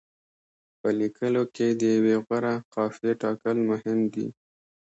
[0.79, 4.27] په لیکلو کې د یوې غوره قافیې ټاکل مهم دي.